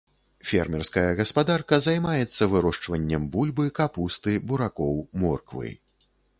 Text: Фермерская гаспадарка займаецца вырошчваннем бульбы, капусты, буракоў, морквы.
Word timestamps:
Фермерская 0.51 1.11
гаспадарка 1.19 1.79
займаецца 1.87 2.49
вырошчваннем 2.55 3.29
бульбы, 3.37 3.69
капусты, 3.83 4.33
буракоў, 4.51 5.01
морквы. 5.25 5.79